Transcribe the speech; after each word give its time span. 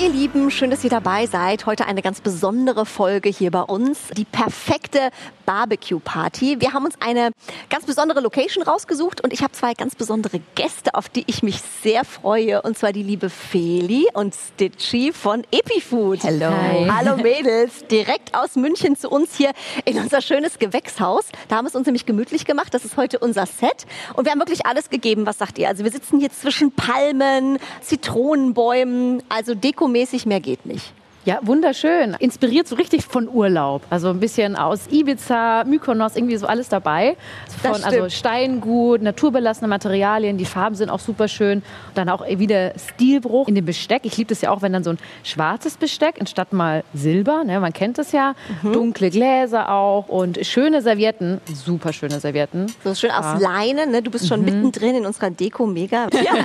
Ihr 0.00 0.08
Lieben, 0.08 0.50
schön, 0.50 0.70
dass 0.70 0.82
ihr 0.82 0.88
dabei 0.88 1.26
seid. 1.26 1.66
Heute 1.66 1.84
eine 1.86 2.00
ganz 2.00 2.22
besondere 2.22 2.86
Folge 2.86 3.28
hier 3.28 3.50
bei 3.50 3.60
uns. 3.60 3.98
Die 4.16 4.24
perfekte 4.24 5.10
Barbecue-Party. 5.44 6.60
Wir 6.60 6.72
haben 6.72 6.86
uns 6.86 6.94
eine 7.00 7.32
ganz 7.68 7.84
besondere 7.84 8.20
Location 8.20 8.62
rausgesucht 8.62 9.20
und 9.20 9.32
ich 9.32 9.42
habe 9.42 9.52
zwei 9.52 9.74
ganz 9.74 9.96
besondere 9.96 10.40
Gäste, 10.54 10.94
auf 10.94 11.08
die 11.08 11.24
ich 11.26 11.42
mich 11.42 11.60
sehr 11.82 12.04
freue. 12.04 12.62
Und 12.62 12.78
zwar 12.78 12.92
die 12.92 13.02
liebe 13.02 13.28
Feli 13.28 14.06
und 14.14 14.34
Stitchy 14.34 15.12
von 15.12 15.42
Epifood. 15.50 16.22
Hello. 16.22 16.50
Hi. 16.50 16.88
Hallo 16.88 17.16
Mädels, 17.16 17.84
direkt 17.90 18.34
aus 18.34 18.54
München 18.54 18.96
zu 18.96 19.10
uns 19.10 19.36
hier 19.36 19.50
in 19.84 19.98
unser 19.98 20.22
schönes 20.22 20.58
Gewächshaus. 20.58 21.26
Da 21.48 21.56
haben 21.56 21.64
wir 21.64 21.70
es 21.70 21.74
uns 21.74 21.86
nämlich 21.86 22.06
gemütlich 22.06 22.46
gemacht. 22.46 22.72
Das 22.72 22.84
ist 22.86 22.96
heute 22.96 23.18
unser 23.18 23.44
Set. 23.44 23.86
Und 24.14 24.24
wir 24.24 24.32
haben 24.32 24.40
wirklich 24.40 24.64
alles 24.64 24.88
gegeben. 24.88 25.26
Was 25.26 25.38
sagt 25.38 25.58
ihr? 25.58 25.68
Also 25.68 25.84
wir 25.84 25.90
sitzen 25.90 26.20
hier 26.20 26.30
zwischen 26.30 26.72
Palmen, 26.72 27.58
Zitronenbäumen, 27.82 29.22
also 29.28 29.54
dekomäßig 29.90 30.26
mehr 30.26 30.40
geht 30.40 30.66
nicht. 30.66 30.92
Ja, 31.30 31.38
wunderschön. 31.42 32.16
Inspiriert 32.18 32.66
so 32.66 32.74
richtig 32.74 33.04
von 33.04 33.28
Urlaub. 33.28 33.82
Also 33.88 34.08
ein 34.08 34.18
bisschen 34.18 34.56
aus 34.56 34.88
Ibiza, 34.90 35.62
Mykonos, 35.62 36.16
irgendwie 36.16 36.36
so 36.36 36.48
alles 36.48 36.68
dabei. 36.68 37.16
Von, 37.62 37.84
also 37.84 38.08
Steingut, 38.08 39.00
naturbelassene 39.00 39.68
Materialien, 39.68 40.38
die 40.38 40.44
Farben 40.44 40.74
sind 40.74 40.90
auch 40.90 40.98
super 40.98 41.28
schön. 41.28 41.62
dann 41.94 42.08
auch 42.08 42.26
wieder 42.26 42.72
Stilbruch 42.76 43.46
in 43.46 43.54
dem 43.54 43.64
Besteck. 43.64 44.00
Ich 44.06 44.16
liebe 44.16 44.30
das 44.30 44.40
ja 44.40 44.50
auch, 44.50 44.60
wenn 44.60 44.72
dann 44.72 44.82
so 44.82 44.90
ein 44.90 44.98
schwarzes 45.22 45.76
Besteck 45.76 46.16
anstatt 46.18 46.52
mal 46.52 46.82
Silber, 46.94 47.44
ne, 47.44 47.60
man 47.60 47.72
kennt 47.72 47.98
das 47.98 48.10
ja, 48.10 48.34
mhm. 48.62 48.72
dunkle 48.72 49.10
Gläser 49.10 49.70
auch 49.70 50.08
und 50.08 50.44
schöne 50.44 50.82
Servietten, 50.82 51.40
super 51.54 51.92
schöne 51.92 52.18
Servietten. 52.18 52.66
So 52.82 52.92
schön 52.96 53.12
aus 53.12 53.40
ja. 53.40 53.50
Leine, 53.52 53.86
ne? 53.86 54.02
du 54.02 54.10
bist 54.10 54.26
schon 54.26 54.40
mhm. 54.40 54.46
mittendrin 54.46 54.96
in 54.96 55.06
unserer 55.06 55.30
Deko, 55.30 55.64
mega. 55.64 56.08
Ja. 56.12 56.32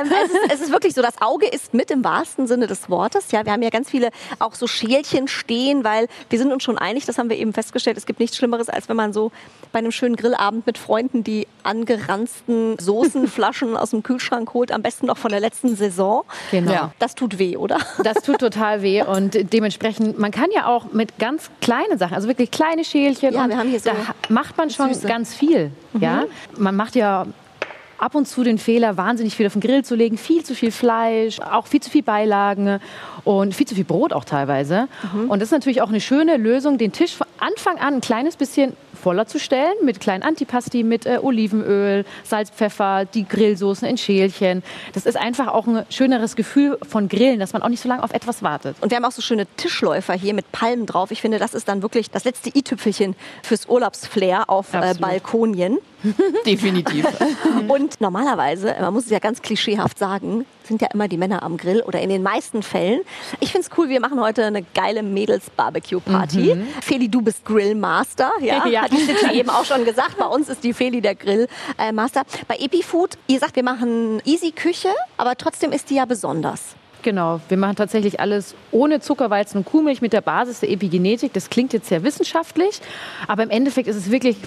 Ähm, 0.00 0.10
es, 0.24 0.30
ist, 0.30 0.54
es 0.54 0.60
ist 0.62 0.72
wirklich 0.72 0.94
so, 0.94 1.02
das 1.02 1.20
Auge 1.20 1.46
ist 1.46 1.74
mit 1.74 1.90
im 1.90 2.02
wahrsten 2.02 2.46
Sinne 2.46 2.66
des 2.66 2.88
Wortes. 2.88 3.30
Ja, 3.30 3.44
wir 3.44 3.52
haben 3.52 3.63
ja 3.64 3.70
ganz 3.70 3.90
viele 3.90 4.10
auch 4.38 4.54
so 4.54 4.66
Schälchen 4.66 5.28
stehen, 5.28 5.84
weil 5.84 6.08
wir 6.30 6.38
sind 6.38 6.52
uns 6.52 6.62
schon 6.62 6.78
einig, 6.78 7.06
das 7.06 7.18
haben 7.18 7.30
wir 7.30 7.36
eben 7.36 7.52
festgestellt, 7.52 7.96
es 7.96 8.06
gibt 8.06 8.20
nichts 8.20 8.36
Schlimmeres, 8.36 8.68
als 8.68 8.88
wenn 8.88 8.96
man 8.96 9.12
so 9.12 9.32
bei 9.72 9.78
einem 9.80 9.92
schönen 9.92 10.16
Grillabend 10.16 10.66
mit 10.66 10.78
Freunden 10.78 11.24
die 11.24 11.46
angeranzten 11.62 12.78
Soßenflaschen 12.78 13.76
aus 13.76 13.90
dem 13.90 14.02
Kühlschrank 14.02 14.54
holt, 14.54 14.70
am 14.72 14.82
besten 14.82 15.06
noch 15.06 15.18
von 15.18 15.30
der 15.30 15.40
letzten 15.40 15.76
Saison. 15.76 16.24
Genau. 16.50 16.72
Ja. 16.72 16.92
Das 16.98 17.14
tut 17.14 17.38
weh, 17.38 17.56
oder? 17.56 17.78
Das 18.02 18.22
tut 18.22 18.38
total 18.38 18.82
weh 18.82 19.02
und 19.02 19.52
dementsprechend, 19.52 20.18
man 20.18 20.30
kann 20.30 20.50
ja 20.52 20.66
auch 20.66 20.92
mit 20.92 21.18
ganz 21.18 21.50
kleinen 21.60 21.98
Sachen, 21.98 22.14
also 22.14 22.28
wirklich 22.28 22.50
kleine 22.50 22.84
Schälchen, 22.84 23.34
ja, 23.34 23.48
wir 23.48 23.56
haben 23.56 23.70
hier 23.70 23.80
so 23.80 23.90
da 23.90 23.96
macht 24.28 24.56
man 24.56 24.70
schon 24.70 24.92
Süße. 24.92 25.06
ganz 25.06 25.34
viel. 25.34 25.70
Mhm. 25.92 26.02
Ja? 26.02 26.24
Man 26.56 26.76
macht 26.76 26.94
ja 26.94 27.26
ab 27.98 28.14
und 28.14 28.26
zu 28.26 28.44
den 28.44 28.58
Fehler, 28.58 28.96
wahnsinnig 28.96 29.34
viel 29.36 29.46
auf 29.46 29.52
den 29.52 29.62
Grill 29.62 29.84
zu 29.84 29.94
legen, 29.94 30.18
viel 30.18 30.44
zu 30.44 30.54
viel 30.54 30.70
Fleisch, 30.70 31.40
auch 31.40 31.66
viel 31.66 31.80
zu 31.80 31.90
viel 31.90 32.02
Beilagen 32.02 32.80
und 33.24 33.54
viel 33.54 33.66
zu 33.66 33.74
viel 33.74 33.84
Brot 33.84 34.12
auch 34.12 34.24
teilweise. 34.24 34.88
Mhm. 35.12 35.30
Und 35.30 35.40
das 35.40 35.48
ist 35.48 35.52
natürlich 35.52 35.82
auch 35.82 35.88
eine 35.88 36.00
schöne 36.00 36.36
Lösung, 36.36 36.78
den 36.78 36.92
Tisch 36.92 37.14
von 37.14 37.26
Anfang 37.38 37.78
an 37.78 37.94
ein 37.94 38.00
kleines 38.00 38.36
bisschen 38.36 38.74
voller 39.04 39.26
zu 39.26 39.38
stellen 39.38 39.74
mit 39.82 40.00
kleinen 40.00 40.22
Antipasti, 40.22 40.82
mit 40.82 41.04
äh, 41.04 41.18
Olivenöl, 41.20 42.04
Salz, 42.22 42.50
Pfeffer, 42.50 43.04
die 43.04 43.28
Grillsoßen 43.28 43.86
in 43.86 43.98
Schälchen. 43.98 44.62
Das 44.94 45.04
ist 45.04 45.16
einfach 45.16 45.48
auch 45.48 45.66
ein 45.66 45.84
schöneres 45.90 46.36
Gefühl 46.36 46.78
von 46.88 47.08
Grillen, 47.08 47.38
dass 47.38 47.52
man 47.52 47.62
auch 47.62 47.68
nicht 47.68 47.82
so 47.82 47.88
lange 47.88 48.02
auf 48.02 48.12
etwas 48.12 48.42
wartet. 48.42 48.76
Und 48.80 48.90
wir 48.90 48.96
haben 48.96 49.04
auch 49.04 49.12
so 49.12 49.20
schöne 49.20 49.46
Tischläufer 49.56 50.14
hier 50.14 50.32
mit 50.32 50.50
Palmen 50.52 50.86
drauf. 50.86 51.10
Ich 51.10 51.20
finde, 51.20 51.38
das 51.38 51.52
ist 51.52 51.68
dann 51.68 51.82
wirklich 51.82 52.10
das 52.10 52.24
letzte 52.24 52.50
i-Tüpfelchen 52.56 53.14
fürs 53.42 53.68
Urlaubsflair 53.68 54.48
auf 54.48 54.72
äh, 54.72 54.94
Balkonien. 54.98 55.78
Definitiv. 56.46 57.06
Und 57.68 58.00
normalerweise, 58.00 58.74
man 58.80 58.92
muss 58.92 59.04
es 59.04 59.10
ja 59.10 59.18
ganz 59.18 59.42
klischeehaft 59.42 59.98
sagen, 59.98 60.44
sind 60.64 60.80
ja 60.80 60.88
immer 60.92 61.08
die 61.08 61.16
Männer 61.16 61.42
am 61.42 61.56
Grill 61.56 61.82
oder 61.82 62.00
in 62.00 62.08
den 62.08 62.22
meisten 62.22 62.62
Fällen. 62.62 63.00
Ich 63.40 63.52
finde 63.52 63.68
es 63.68 63.78
cool, 63.78 63.88
wir 63.88 64.00
machen 64.00 64.20
heute 64.20 64.44
eine 64.44 64.62
geile 64.74 65.02
Mädels-Barbecue-Party. 65.02 66.54
Mhm. 66.54 66.66
Feli, 66.80 67.08
du 67.08 67.22
bist 67.22 67.44
Grillmaster, 67.44 68.32
ja? 68.40 68.66
ja. 68.68 68.82
Hat 68.82 68.92
die 68.92 69.00
Stitchi 69.00 69.38
eben 69.38 69.50
auch 69.50 69.64
schon 69.64 69.84
gesagt. 69.84 70.16
Bei 70.18 70.26
uns 70.26 70.48
ist 70.48 70.64
die 70.64 70.72
Feli 70.72 71.00
der 71.00 71.14
Grillmaster. 71.14 72.22
Bei 72.48 72.56
Epifood, 72.56 73.18
ihr 73.26 73.38
sagt, 73.38 73.56
wir 73.56 73.64
machen 73.64 74.20
easy 74.24 74.52
Küche, 74.52 74.90
aber 75.16 75.36
trotzdem 75.36 75.72
ist 75.72 75.90
die 75.90 75.96
ja 75.96 76.04
besonders. 76.04 76.76
Genau, 77.04 77.42
wir 77.50 77.58
machen 77.58 77.76
tatsächlich 77.76 78.18
alles 78.18 78.54
ohne 78.72 78.98
Zuckerweizen 78.98 79.58
und 79.58 79.66
Kuhmilch 79.66 80.00
mit 80.00 80.14
der 80.14 80.22
Basis 80.22 80.60
der 80.60 80.70
Epigenetik. 80.70 81.34
Das 81.34 81.50
klingt 81.50 81.74
jetzt 81.74 81.86
sehr 81.86 82.02
wissenschaftlich, 82.02 82.80
aber 83.28 83.42
im 83.42 83.50
Endeffekt 83.50 83.88
ist 83.88 83.96
es 83.96 84.10
wirklich 84.10 84.38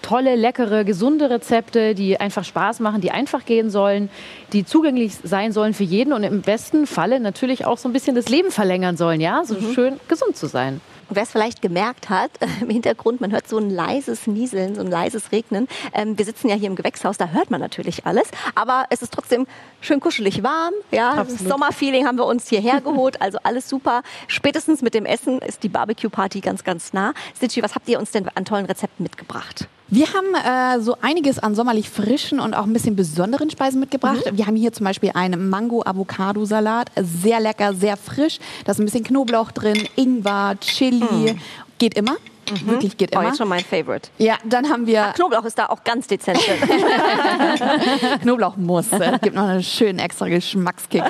tolle, 0.00 0.36
leckere, 0.36 0.84
gesunde 0.84 1.28
Rezepte, 1.28 1.96
die 1.96 2.20
einfach 2.20 2.44
Spaß 2.44 2.78
machen, 2.78 3.00
die 3.00 3.10
einfach 3.10 3.44
gehen 3.44 3.68
sollen, 3.68 4.10
die 4.52 4.64
zugänglich 4.64 5.16
sein 5.24 5.50
sollen 5.50 5.74
für 5.74 5.82
jeden 5.82 6.12
und 6.12 6.22
im 6.22 6.40
besten 6.40 6.86
Falle 6.86 7.18
natürlich 7.18 7.66
auch 7.66 7.78
so 7.78 7.88
ein 7.88 7.92
bisschen 7.92 8.14
das 8.14 8.28
Leben 8.28 8.52
verlängern 8.52 8.96
sollen, 8.96 9.20
ja, 9.20 9.42
so 9.44 9.54
mhm. 9.54 9.72
schön 9.74 10.00
gesund 10.06 10.36
zu 10.36 10.46
sein. 10.46 10.80
Wer 11.10 11.22
es 11.22 11.30
vielleicht 11.30 11.62
gemerkt 11.62 12.10
hat, 12.10 12.30
im 12.60 12.70
Hintergrund, 12.70 13.20
man 13.20 13.32
hört 13.32 13.48
so 13.48 13.58
ein 13.58 13.70
leises 13.70 14.26
Nieseln, 14.26 14.74
so 14.74 14.82
ein 14.82 14.90
leises 14.90 15.32
Regnen. 15.32 15.68
Ähm, 15.94 16.18
wir 16.18 16.24
sitzen 16.24 16.48
ja 16.48 16.54
hier 16.54 16.68
im 16.68 16.76
Gewächshaus, 16.76 17.16
da 17.16 17.28
hört 17.28 17.50
man 17.50 17.60
natürlich 17.60 18.06
alles, 18.06 18.30
aber 18.54 18.84
es 18.90 19.02
ist 19.02 19.12
trotzdem 19.12 19.46
schön 19.80 20.00
kuschelig 20.00 20.42
warm. 20.42 20.74
Ja, 20.90 21.24
Sommerfeeling 21.26 22.06
haben 22.06 22.18
wir 22.18 22.26
uns 22.26 22.48
hierher 22.48 22.80
geholt, 22.80 23.20
also 23.22 23.38
alles 23.42 23.68
super. 23.68 24.02
Spätestens 24.26 24.82
mit 24.82 24.94
dem 24.94 25.06
Essen 25.06 25.40
ist 25.40 25.62
die 25.62 25.68
Barbecue-Party 25.68 26.40
ganz, 26.40 26.64
ganz 26.64 26.92
nah. 26.92 27.14
Stitchy, 27.36 27.62
was 27.62 27.74
habt 27.74 27.88
ihr 27.88 27.98
uns 27.98 28.10
denn 28.10 28.28
an 28.34 28.44
tollen 28.44 28.66
Rezepten 28.66 29.02
mitgebracht? 29.02 29.68
Wir 29.90 30.06
haben 30.12 30.34
äh, 30.34 30.82
so 30.82 30.96
einiges 31.00 31.38
an 31.38 31.54
sommerlich 31.54 31.88
frischen 31.88 32.40
und 32.40 32.54
auch 32.54 32.64
ein 32.64 32.72
bisschen 32.72 32.94
besonderen 32.94 33.50
Speisen 33.50 33.80
mitgebracht. 33.80 34.30
Mhm. 34.30 34.36
Wir 34.36 34.46
haben 34.46 34.56
hier 34.56 34.72
zum 34.72 34.84
Beispiel 34.84 35.12
einen 35.14 35.48
Mango-Avocado-Salat. 35.48 36.90
Sehr 36.96 37.40
lecker, 37.40 37.74
sehr 37.74 37.96
frisch. 37.96 38.38
Da 38.64 38.72
ist 38.72 38.78
ein 38.78 38.84
bisschen 38.84 39.04
Knoblauch 39.04 39.50
drin, 39.50 39.88
Ingwer, 39.96 40.56
Chili. 40.60 41.32
Mhm. 41.32 41.40
Geht 41.78 41.96
immer. 41.96 42.16
Mhm. 42.52 42.66
Wirklich 42.66 42.96
geht 42.96 43.12
immer. 43.12 43.22
Oh, 43.22 43.26
jetzt 43.26 43.38
schon 43.38 43.48
mein 43.48 43.64
Favorite. 43.64 44.08
Ja, 44.18 44.36
dann 44.44 44.68
haben 44.68 44.86
wir. 44.86 45.06
Ach, 45.08 45.14
Knoblauch 45.14 45.44
ist 45.44 45.58
da 45.58 45.66
auch 45.66 45.84
ganz 45.84 46.06
dezent 46.06 46.38
Knoblauch 48.22 48.56
muss. 48.56 48.92
Äh, 48.92 49.18
gibt 49.22 49.36
noch 49.36 49.44
einen 49.44 49.62
schönen 49.62 49.98
extra 49.98 50.28
Geschmackskick. 50.28 51.04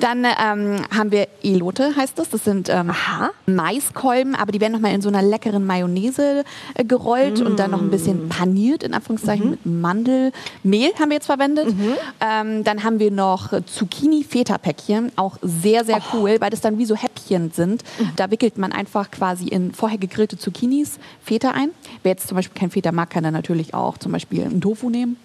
Dann 0.00 0.24
ähm, 0.24 0.82
haben 0.94 1.10
wir 1.10 1.28
Elote, 1.42 1.94
heißt 1.96 2.18
das. 2.18 2.30
Das 2.30 2.44
sind 2.44 2.68
ähm, 2.68 2.92
Maiskolben, 3.46 4.34
aber 4.34 4.52
die 4.52 4.60
werden 4.60 4.72
nochmal 4.72 4.94
in 4.94 5.02
so 5.02 5.08
einer 5.08 5.22
leckeren 5.22 5.66
Mayonnaise 5.66 6.44
äh, 6.74 6.84
gerollt 6.84 7.40
mm. 7.40 7.46
und 7.46 7.58
dann 7.58 7.70
noch 7.70 7.80
ein 7.80 7.90
bisschen 7.90 8.28
paniert, 8.28 8.82
in 8.82 8.94
Anführungszeichen, 8.94 9.44
mhm. 9.44 9.50
mit 9.50 9.66
Mandelmehl 9.66 10.92
haben 10.98 11.10
wir 11.10 11.16
jetzt 11.16 11.26
verwendet. 11.26 11.66
Mhm. 11.66 11.94
Ähm, 12.20 12.64
dann 12.64 12.84
haben 12.84 12.98
wir 12.98 13.10
noch 13.10 13.52
Zucchini-Feta-Päckchen, 13.64 15.12
auch 15.16 15.36
sehr, 15.42 15.84
sehr 15.84 15.98
oh. 15.98 16.16
cool, 16.16 16.36
weil 16.40 16.50
das 16.50 16.60
dann 16.60 16.78
wie 16.78 16.84
so 16.84 16.94
Häppchen 16.94 17.50
sind. 17.50 17.82
Mhm. 17.98 18.10
Da 18.16 18.30
wickelt 18.30 18.58
man 18.58 18.72
einfach 18.72 19.10
quasi 19.10 19.48
in 19.48 19.72
vorher 19.72 19.98
gegrillte 19.98 20.38
Zucchini 20.38 20.79
Minis 20.80 20.98
Feta 21.22 21.50
ein. 21.50 21.70
Wer 22.02 22.12
jetzt 22.12 22.28
zum 22.28 22.36
Beispiel 22.36 22.58
kein 22.58 22.70
Feta 22.70 22.92
mag, 22.92 23.10
kann 23.10 23.22
dann 23.22 23.34
natürlich 23.34 23.74
auch 23.74 23.98
zum 23.98 24.12
Beispiel 24.12 24.44
einen 24.44 24.60
Tofu 24.60 24.90
nehmen. 24.90 25.16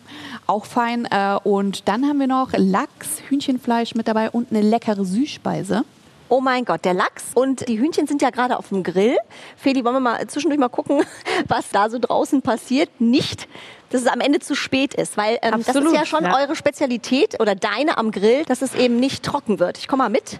Auch 0.47 0.65
fein. 0.65 1.05
Äh, 1.05 1.37
und 1.43 1.87
dann 1.87 2.05
haben 2.05 2.19
wir 2.19 2.27
noch 2.27 2.49
Lachs, 2.57 3.21
Hühnchenfleisch 3.29 3.95
mit 3.95 4.07
dabei 4.07 4.29
und 4.29 4.51
eine 4.51 4.61
leckere 4.61 5.05
Süßspeise. 5.05 5.83
Oh 6.27 6.41
mein 6.41 6.65
Gott, 6.65 6.83
der 6.85 6.95
Lachs 6.95 7.23
und 7.35 7.67
die 7.67 7.79
Hühnchen 7.79 8.07
sind 8.07 8.21
ja 8.21 8.31
gerade 8.31 8.57
auf 8.57 8.69
dem 8.69 8.81
Grill. 8.81 9.15
Feli, 9.57 9.85
wollen 9.85 9.95
wir 9.95 9.99
mal 9.99 10.27
zwischendurch 10.27 10.59
mal 10.59 10.69
gucken, 10.69 11.03
was 11.47 11.69
da 11.69 11.89
so 11.89 11.99
draußen 11.99 12.41
passiert? 12.41 12.89
Nicht, 12.99 13.47
dass 13.91 14.01
es 14.01 14.07
am 14.07 14.21
Ende 14.21 14.39
zu 14.39 14.55
spät 14.55 14.95
ist, 14.95 15.17
weil 15.17 15.37
ähm, 15.43 15.63
das 15.63 15.75
ist 15.75 15.93
ja 15.93 16.05
schon 16.05 16.23
ja. 16.23 16.35
eure 16.35 16.55
Spezialität 16.55 17.39
oder 17.39 17.53
deine 17.53 17.97
am 17.97 18.11
Grill, 18.11 18.43
dass 18.45 18.63
es 18.63 18.73
eben 18.73 18.99
nicht 18.99 19.23
trocken 19.23 19.59
wird. 19.59 19.77
Ich 19.77 19.87
komme 19.87 20.03
mal 20.03 20.09
mit. 20.09 20.39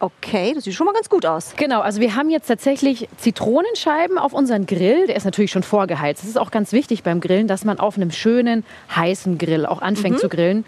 Okay, 0.00 0.52
das 0.54 0.64
sieht 0.64 0.74
schon 0.74 0.86
mal 0.86 0.92
ganz 0.92 1.08
gut 1.08 1.24
aus. 1.24 1.54
Genau, 1.56 1.80
also 1.80 2.00
wir 2.00 2.14
haben 2.14 2.28
jetzt 2.28 2.46
tatsächlich 2.46 3.08
Zitronenscheiben 3.16 4.18
auf 4.18 4.32
unseren 4.32 4.66
Grill. 4.66 5.06
Der 5.06 5.16
ist 5.16 5.24
natürlich 5.24 5.50
schon 5.50 5.62
vorgeheizt. 5.62 6.22
Das 6.22 6.28
ist 6.28 6.38
auch 6.38 6.50
ganz 6.50 6.72
wichtig 6.72 7.02
beim 7.02 7.20
Grillen, 7.20 7.48
dass 7.48 7.64
man 7.64 7.78
auf 7.78 7.96
einem 7.96 8.10
schönen, 8.10 8.64
heißen 8.94 9.38
Grill 9.38 9.66
auch 9.66 9.80
anfängt 9.80 10.16
mhm. 10.16 10.20
zu 10.20 10.28
grillen. 10.28 10.64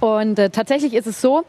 Und 0.00 0.38
äh, 0.38 0.50
tatsächlich 0.50 0.94
ist 0.94 1.06
es 1.06 1.20
so, 1.20 1.44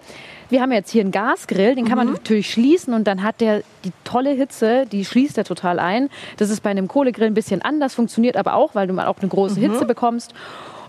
wir 0.49 0.61
haben 0.61 0.71
jetzt 0.71 0.91
hier 0.91 1.01
einen 1.01 1.11
Gasgrill, 1.11 1.75
den 1.75 1.85
kann 1.85 1.97
man 1.97 2.07
mhm. 2.07 2.13
natürlich 2.13 2.49
schließen 2.49 2.93
und 2.93 3.05
dann 3.05 3.21
hat 3.21 3.41
der 3.41 3.63
die 3.83 3.91
tolle 4.05 4.31
Hitze, 4.31 4.85
die 4.89 5.03
schließt 5.03 5.37
er 5.37 5.43
total 5.43 5.79
ein. 5.79 6.09
Das 6.37 6.49
ist 6.49 6.61
bei 6.61 6.69
einem 6.69 6.87
Kohlegrill 6.87 7.27
ein 7.27 7.33
bisschen 7.33 7.61
anders, 7.61 7.95
funktioniert 7.95 8.37
aber 8.37 8.53
auch, 8.53 8.73
weil 8.73 8.87
du 8.87 8.93
mal 8.93 9.07
auch 9.07 9.19
eine 9.19 9.27
große 9.27 9.59
mhm. 9.59 9.71
Hitze 9.71 9.85
bekommst. 9.85 10.33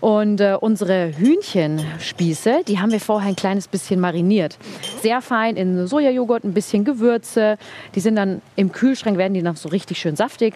Und 0.01 0.41
äh, 0.41 0.57
unsere 0.61 1.13
Hühnchenspieße, 1.17 2.63
die 2.67 2.79
haben 2.79 2.93
wir 2.93 3.01
vorher 3.01 3.29
ein 3.29 3.37
kleines 3.37 3.69
bisschen 3.69 4.01
mariniert. 4.01 4.59
Sehr 5.03 5.21
fein 5.21 5.57
in 5.57 5.87
Sojajoghurt, 5.87 6.45
ein 6.45 6.55
bisschen 6.55 6.85
Gewürze. 6.85 7.59
Die 7.95 8.01
sind 8.01 8.17
dann 8.17 8.41
im 8.57 8.73
Kühlschrank, 8.73 9.19
werden 9.19 9.35
die 9.35 9.43
noch 9.43 9.57
so 9.57 9.69
richtig 9.69 9.99
schön 9.99 10.17
saftig. 10.17 10.55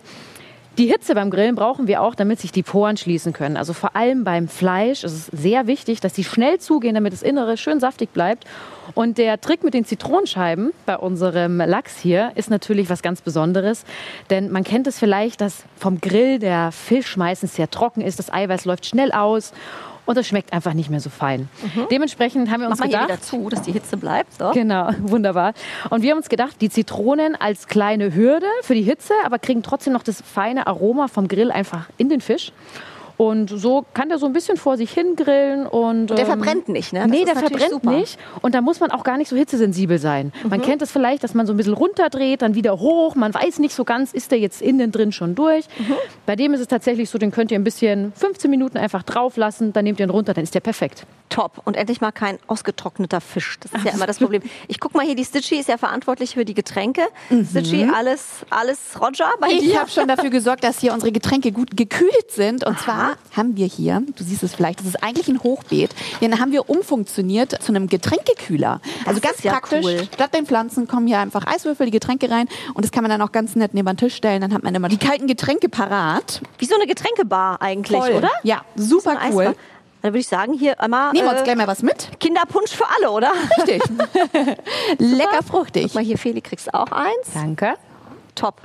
Die 0.78 0.86
Hitze 0.86 1.14
beim 1.14 1.30
Grillen 1.30 1.54
brauchen 1.54 1.86
wir 1.86 2.00
auch, 2.00 2.14
damit 2.14 2.40
sich 2.40 2.50
die 2.50 2.62
Poren 2.62 2.96
schließen 2.96 3.34
können. 3.34 3.58
Also 3.58 3.74
vor 3.74 3.94
allem 3.94 4.24
beim 4.24 4.48
Fleisch 4.48 5.04
ist 5.04 5.12
es 5.12 5.26
sehr 5.26 5.66
wichtig, 5.66 6.00
dass 6.00 6.14
die 6.14 6.24
schnell 6.24 6.60
zugehen, 6.60 6.94
damit 6.94 7.12
das 7.12 7.22
Innere 7.22 7.58
schön 7.58 7.78
saftig 7.78 8.14
bleibt. 8.14 8.46
Und 8.94 9.18
der 9.18 9.38
Trick 9.38 9.64
mit 9.64 9.74
den 9.74 9.84
Zitronenscheiben 9.84 10.72
bei 10.86 10.96
unserem 10.96 11.58
Lachs 11.58 11.98
hier 11.98 12.32
ist 12.36 12.48
natürlich 12.48 12.88
was 12.88 13.02
ganz 13.02 13.20
Besonderes. 13.20 13.84
Denn 14.30 14.50
man 14.50 14.64
kennt 14.64 14.86
es 14.86 14.98
vielleicht, 14.98 15.42
dass 15.42 15.64
vom 15.76 16.00
Grill 16.00 16.38
der 16.38 16.72
Fisch 16.72 17.18
meistens 17.18 17.54
sehr 17.54 17.70
trocken 17.70 18.00
ist, 18.00 18.18
das 18.18 18.32
Eiweiß 18.32 18.64
läuft 18.64 18.86
schnell 18.86 19.12
aus 19.12 19.52
und 20.06 20.16
es 20.18 20.26
schmeckt 20.26 20.52
einfach 20.52 20.74
nicht 20.74 20.90
mehr 20.90 21.00
so 21.00 21.10
fein. 21.10 21.48
Mhm. 21.62 21.86
Dementsprechend 21.90 22.50
haben 22.50 22.60
wir 22.60 22.68
uns 22.68 22.78
Mach 22.78 22.86
gedacht, 22.86 23.06
hier 23.06 23.14
wieder 23.14 23.22
zu, 23.22 23.48
dass 23.48 23.62
die 23.62 23.72
Hitze 23.72 23.96
bleibt. 23.96 24.32
So. 24.38 24.50
Genau, 24.50 24.90
wunderbar. 25.00 25.54
Und 25.90 26.02
wir 26.02 26.10
haben 26.10 26.18
uns 26.18 26.28
gedacht, 26.28 26.56
die 26.60 26.70
Zitronen 26.70 27.34
als 27.34 27.66
kleine 27.66 28.14
Hürde 28.14 28.46
für 28.62 28.74
die 28.74 28.82
Hitze, 28.82 29.14
aber 29.24 29.38
kriegen 29.38 29.62
trotzdem 29.62 29.92
noch 29.92 30.02
das 30.02 30.22
feine 30.22 30.66
Aroma 30.66 31.08
vom 31.08 31.28
Grill 31.28 31.50
einfach 31.50 31.88
in 31.98 32.08
den 32.08 32.20
Fisch. 32.20 32.52
Und 33.22 33.50
so 33.50 33.84
kann 33.94 34.08
der 34.08 34.18
so 34.18 34.26
ein 34.26 34.32
bisschen 34.32 34.56
vor 34.56 34.76
sich 34.76 34.90
hin 34.90 35.14
grillen. 35.14 35.68
Und, 35.68 36.08
der 36.08 36.18
ähm, 36.18 36.26
verbrennt 36.26 36.68
nicht, 36.68 36.92
ne? 36.92 37.02
Das 37.02 37.08
nee, 37.08 37.24
der 37.24 37.36
verbrennt 37.36 37.70
super. 37.70 37.92
nicht. 37.92 38.18
Und 38.40 38.52
da 38.52 38.60
muss 38.60 38.80
man 38.80 38.90
auch 38.90 39.04
gar 39.04 39.16
nicht 39.16 39.28
so 39.28 39.36
hitzesensibel 39.36 40.00
sein. 40.00 40.32
Mhm. 40.42 40.50
Man 40.50 40.60
kennt 40.60 40.82
es 40.82 40.90
vielleicht, 40.90 41.22
dass 41.22 41.32
man 41.32 41.46
so 41.46 41.52
ein 41.52 41.56
bisschen 41.56 41.74
runterdreht, 41.74 42.42
dann 42.42 42.56
wieder 42.56 42.80
hoch. 42.80 43.14
Man 43.14 43.32
weiß 43.32 43.60
nicht 43.60 43.76
so 43.76 43.84
ganz, 43.84 44.12
ist 44.12 44.32
der 44.32 44.40
jetzt 44.40 44.60
innen 44.60 44.90
drin 44.90 45.12
schon 45.12 45.36
durch. 45.36 45.66
Mhm. 45.78 45.94
Bei 46.26 46.34
dem 46.34 46.52
ist 46.52 46.58
es 46.58 46.66
tatsächlich 46.66 47.10
so, 47.10 47.18
den 47.18 47.30
könnt 47.30 47.52
ihr 47.52 47.60
ein 47.60 47.62
bisschen 47.62 48.12
15 48.16 48.50
Minuten 48.50 48.76
einfach 48.76 49.04
drauf 49.04 49.36
lassen, 49.36 49.72
dann 49.72 49.84
nehmt 49.84 50.00
ihr 50.00 50.06
ihn 50.06 50.10
runter, 50.10 50.34
dann 50.34 50.42
ist 50.42 50.56
der 50.56 50.60
perfekt. 50.60 51.06
Top. 51.28 51.62
Und 51.64 51.76
endlich 51.76 52.00
mal 52.00 52.10
kein 52.10 52.40
ausgetrockneter 52.48 53.20
Fisch. 53.20 53.58
Das 53.60 53.72
ist 53.72 53.84
ja 53.84 53.92
immer 53.94 54.06
das 54.06 54.18
Problem. 54.18 54.42
Ich 54.66 54.80
guck 54.80 54.94
mal 54.94 55.06
hier, 55.06 55.14
die 55.14 55.24
Stitchy 55.24 55.60
ist 55.60 55.68
ja 55.68 55.78
verantwortlich 55.78 56.34
für 56.34 56.44
die 56.44 56.54
Getränke. 56.54 57.02
Mhm. 57.30 57.46
Stitchy, 57.46 57.88
alles, 57.94 58.44
alles 58.50 59.00
Roger 59.00 59.30
bei 59.40 59.46
ich 59.48 59.60
dir? 59.60 59.70
Ich 59.70 59.78
habe 59.78 59.90
schon 59.90 60.08
dafür 60.08 60.30
gesorgt, 60.30 60.64
dass 60.64 60.80
hier 60.80 60.92
unsere 60.92 61.12
Getränke 61.12 61.52
gut 61.52 61.76
gekühlt 61.76 62.30
sind. 62.30 62.66
Und 62.66 62.74
Aha. 62.74 62.82
zwar 62.84 63.11
haben 63.36 63.56
wir 63.56 63.66
hier, 63.66 64.02
du 64.16 64.24
siehst 64.24 64.42
es 64.42 64.54
vielleicht, 64.54 64.80
das 64.80 64.86
ist 64.86 65.02
eigentlich 65.02 65.28
ein 65.28 65.42
Hochbeet. 65.42 65.90
Den 66.20 66.40
haben 66.40 66.52
wir 66.52 66.68
umfunktioniert 66.68 67.62
zu 67.62 67.72
einem 67.72 67.88
Getränkekühler. 67.88 68.80
Also 69.06 69.20
das 69.20 69.30
ganz 69.30 69.42
praktisch, 69.42 69.84
cool. 69.84 70.08
statt 70.12 70.34
den 70.34 70.46
Pflanzen 70.46 70.86
kommen 70.86 71.06
hier 71.06 71.18
einfach 71.18 71.46
Eiswürfel, 71.46 71.86
die 71.86 71.92
Getränke 71.92 72.30
rein 72.30 72.48
und 72.74 72.84
das 72.84 72.92
kann 72.92 73.02
man 73.02 73.10
dann 73.10 73.22
auch 73.22 73.32
ganz 73.32 73.56
nett 73.56 73.74
neben 73.74 73.86
den 73.86 73.96
Tisch 73.96 74.14
stellen. 74.14 74.40
Dann 74.40 74.52
hat 74.52 74.62
man 74.62 74.74
immer 74.74 74.88
die 74.88 74.98
kalten 74.98 75.26
Getränke 75.26 75.68
parat. 75.68 76.40
Wie 76.58 76.66
so 76.66 76.74
eine 76.74 76.86
Getränkebar 76.86 77.60
eigentlich, 77.60 78.00
Voll. 78.00 78.12
oder? 78.12 78.30
Ja, 78.42 78.62
super 78.76 79.18
cool. 79.32 79.54
Dann 80.02 80.12
würde 80.12 80.18
ich 80.18 80.28
sagen, 80.28 80.52
hier 80.52 80.80
einmal. 80.80 81.12
Nehmen 81.12 81.26
wir 81.26 81.30
uns 81.30 81.40
äh, 81.42 81.44
gleich 81.44 81.56
mal 81.56 81.68
was 81.68 81.82
mit. 81.82 82.08
Kinderpunsch 82.18 82.72
für 82.72 82.84
alle, 82.96 83.12
oder? 83.12 83.32
Richtig. 83.56 83.82
Lecker 84.98 85.42
fruchtig. 85.48 85.84
Guck 85.84 85.94
mal 85.94 86.04
hier, 86.04 86.18
Feli, 86.18 86.40
kriegst 86.40 86.74
auch 86.74 86.90
eins. 86.90 87.32
Danke. 87.32 87.74
Top. 88.34 88.60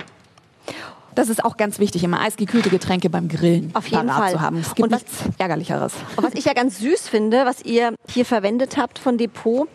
Das 1.18 1.28
ist 1.28 1.44
auch 1.44 1.56
ganz 1.56 1.80
wichtig, 1.80 2.04
immer 2.04 2.20
eisgekühlte 2.20 2.70
Getränke 2.70 3.10
beim 3.10 3.26
Grillen 3.26 3.72
Auf 3.74 3.88
jeden 3.88 4.08
Fall. 4.08 4.30
zu 4.30 4.40
haben. 4.40 4.58
Es 4.58 4.76
gibt 4.76 4.86
und 4.86 4.92
was, 4.92 5.02
nichts 5.02 5.24
Ärgerlicheres. 5.36 5.92
Und 6.14 6.22
was 6.22 6.32
ich 6.34 6.44
ja 6.44 6.52
ganz 6.52 6.78
süß 6.78 7.08
finde, 7.08 7.44
was 7.44 7.64
ihr 7.64 7.96
hier 8.08 8.24
verwendet 8.24 8.76
habt 8.76 9.00
von 9.00 9.18
Depot, 9.18 9.66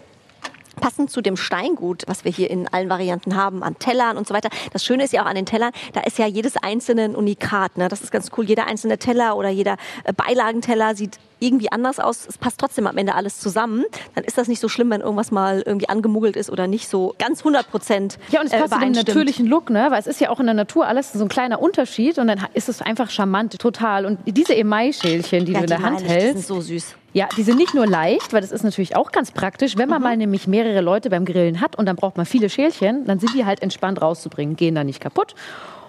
passend 0.80 1.12
zu 1.12 1.20
dem 1.20 1.36
Steingut, 1.36 2.04
was 2.08 2.24
wir 2.24 2.32
hier 2.32 2.50
in 2.50 2.70
allen 2.70 2.88
Varianten 2.88 3.36
haben, 3.36 3.62
an 3.62 3.78
Tellern 3.78 4.16
und 4.16 4.26
so 4.26 4.34
weiter. 4.34 4.48
Das 4.72 4.86
Schöne 4.86 5.04
ist 5.04 5.12
ja 5.12 5.22
auch 5.22 5.26
an 5.26 5.36
den 5.36 5.46
Tellern, 5.46 5.74
da 5.92 6.00
ist 6.00 6.18
ja 6.18 6.28
jedes 6.28 6.56
einzelne 6.56 7.04
ein 7.04 7.16
Unikat. 7.18 7.78
Ne? 7.78 7.90
Das 7.90 8.00
ist 8.00 8.14
ganz 8.14 8.32
cool. 8.38 8.46
Jeder 8.46 8.68
einzelne 8.68 8.98
Teller 8.98 9.36
oder 9.36 9.50
jeder 9.50 9.76
äh, 10.06 10.14
Beilagenteller 10.14 10.96
sieht 10.96 11.20
irgendwie 11.44 11.72
anders 11.72 12.00
aus, 12.00 12.26
es 12.28 12.38
passt 12.38 12.60
trotzdem 12.60 12.88
am 12.88 12.98
Ende 12.98 13.16
alles 13.16 13.40
zusammen, 13.40 13.86
dann 14.16 14.24
ist 14.24 14.38
das 14.38 14.48
nicht 14.48 14.60
so 14.60 14.70
schlimm, 14.70 14.90
wenn 14.90 15.02
irgendwas 15.02 15.32
mal 15.32 15.62
irgendwie 15.66 15.90
angemuggelt 15.90 16.36
ist 16.36 16.50
oder 16.50 16.68
nicht 16.68 16.88
so 16.88 17.16
ganz 17.20 17.40
100 17.40 17.70
Prozent. 17.70 18.18
Ja, 18.30 18.40
und 18.40 18.48
es 18.48 18.52
passt 18.52 18.74
äh, 18.74 18.80
dem 18.80 18.92
natürlichen 18.94 19.46
Look, 19.46 19.70
ne? 19.70 19.88
weil 19.90 20.00
es 20.00 20.08
ist 20.08 20.22
ja 20.22 20.30
auch 20.30 20.40
in 20.40 20.46
der 20.46 20.56
Natur 20.56 20.88
alles 20.88 21.14
so 21.14 21.24
ein 21.24 21.30
kleiner 21.30 21.62
Unterschied 21.62 22.18
und 22.18 22.28
dann 22.28 22.46
ist 22.54 22.70
es 22.70 22.82
einfach 22.82 23.10
charmant, 23.10 23.58
total. 23.60 24.06
Und 24.06 24.20
diese 24.26 24.56
Emai-Schälchen, 24.56 25.46
die 25.46 25.52
ja, 25.52 25.60
du 25.60 25.64
in 25.66 25.70
der 25.70 25.82
Hand 25.82 26.04
hältst, 26.04 26.28
die 26.28 26.42
sind 26.42 26.46
so 26.46 26.62
süß. 26.62 26.96
Ja, 27.14 27.28
die 27.38 27.44
sind 27.44 27.58
nicht 27.58 27.76
nur 27.76 27.86
leicht, 27.86 28.34
weil 28.34 28.42
das 28.42 28.52
ist 28.52 28.64
natürlich 28.64 28.96
auch 28.96 29.12
ganz 29.12 29.32
praktisch. 29.32 29.78
Wenn 29.78 29.88
man 29.88 30.00
mhm. 30.00 30.04
mal 30.04 30.18
nämlich 30.18 30.48
mehrere 30.48 30.82
Leute 30.82 31.12
beim 31.12 31.26
Grillen 31.26 31.62
hat 31.62 31.76
und 31.76 31.86
dann 31.86 31.96
braucht 31.96 32.18
man 32.18 32.26
viele 32.26 32.50
Schälchen, 32.50 33.06
dann 33.06 33.20
sind 33.20 33.36
die 33.36 33.46
halt 33.46 33.62
entspannt 33.62 34.02
rauszubringen, 34.02 34.56
gehen 34.56 34.74
da 34.74 34.84
nicht 34.84 35.00
kaputt. 35.00 35.36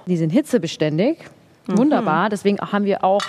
Die 0.07 0.19
sind 0.19 0.31
hitzebeständig, 0.31 1.19
mhm. 1.67 1.79
wunderbar. 1.79 2.29
Deswegen 2.29 2.59
haben 2.59 2.85
wir 2.85 3.05
auch 3.05 3.23